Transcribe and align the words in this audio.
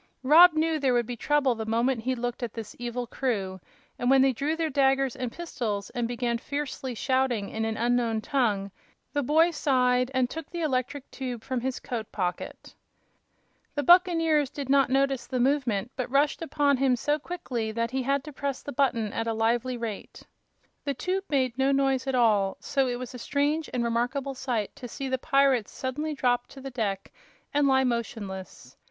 Rob 0.23 0.53
knew 0.53 0.79
there 0.79 0.95
would 0.95 1.05
be 1.05 1.15
trouble 1.15 1.53
the 1.53 1.63
moment 1.67 2.01
he 2.01 2.15
looked 2.15 2.41
at 2.41 2.53
this 2.55 2.75
evil 2.79 3.05
crew, 3.05 3.59
and 3.99 4.09
when 4.09 4.23
they 4.23 4.33
drew 4.33 4.55
their 4.55 4.67
daggers 4.71 5.15
and 5.15 5.31
pistols 5.31 5.91
and 5.91 6.07
began 6.07 6.39
fiercely 6.39 6.95
shouting 6.95 7.49
in 7.49 7.65
an 7.65 7.77
unknown 7.77 8.19
tongue, 8.19 8.71
the 9.13 9.21
boy 9.21 9.51
sighed 9.51 10.09
and 10.15 10.27
took 10.27 10.49
the 10.49 10.61
electric 10.63 11.11
tube 11.11 11.43
from 11.43 11.61
his 11.61 11.79
coat 11.79 12.11
pocket. 12.11 12.73
The 13.75 13.83
buccaneers 13.83 14.49
did 14.49 14.69
not 14.71 14.89
notice 14.89 15.27
the 15.27 15.39
movement, 15.39 15.91
but 15.95 16.09
rushed 16.09 16.41
upon 16.41 16.77
him 16.77 16.95
so 16.95 17.19
quickly 17.19 17.71
that 17.71 17.91
he 17.91 18.01
had 18.01 18.23
to 18.23 18.33
press 18.33 18.63
the 18.63 18.71
button 18.73 19.13
at 19.13 19.27
a 19.27 19.33
lively 19.35 19.77
rate. 19.77 20.23
The 20.83 20.95
tube 20.95 21.25
made 21.29 21.55
no 21.59 21.71
noise 21.71 22.07
at 22.07 22.15
all, 22.15 22.57
so 22.59 22.87
it 22.87 22.97
was 22.97 23.13
a 23.13 23.19
strange 23.19 23.69
and 23.71 23.83
remarkable 23.83 24.33
sight 24.33 24.75
to 24.77 24.87
see 24.87 25.07
the 25.09 25.19
pirates 25.19 25.71
suddenly 25.71 26.15
drop 26.15 26.47
to 26.47 26.59
the 26.59 26.71
deck 26.71 27.13
and 27.53 27.67
lie 27.67 27.83
motionless. 27.83 28.75